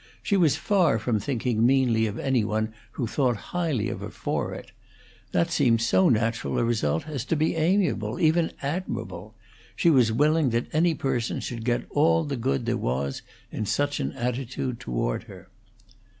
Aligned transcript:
She 0.23 0.35
was 0.35 0.55
far 0.55 0.97
from 0.97 1.19
thinking 1.19 1.63
meanly 1.63 2.07
of 2.07 2.17
any 2.17 2.43
one 2.43 2.73
who 2.93 3.05
thought 3.05 3.35
highly 3.53 3.87
of 3.87 3.99
her 3.99 4.09
for 4.09 4.51
it; 4.51 4.71
that 5.31 5.51
seemed 5.51 5.79
so 5.81 6.09
natural 6.09 6.57
a 6.57 6.63
result 6.63 7.07
as 7.07 7.23
to 7.25 7.35
be 7.35 7.55
amiable, 7.55 8.19
even 8.19 8.51
admirable; 8.63 9.35
she 9.75 9.91
was 9.91 10.11
willing 10.11 10.49
that 10.49 10.73
any 10.73 10.93
such 10.93 10.97
person 11.01 11.39
should 11.39 11.63
get 11.63 11.85
all 11.91 12.23
the 12.23 12.35
good 12.35 12.65
there 12.65 12.77
was 12.77 13.21
in 13.51 13.67
such 13.67 13.99
an 13.99 14.11
attitude 14.13 14.79
toward 14.79 15.25
her. 15.25 15.51